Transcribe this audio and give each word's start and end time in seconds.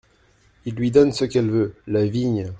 Il 0.65 0.73
lui 0.73 0.89
donne 0.89 1.11
ce 1.11 1.25
qu'elle 1.25 1.51
veut, 1.51 1.75
la 1.85 2.07
vigne. 2.07 2.49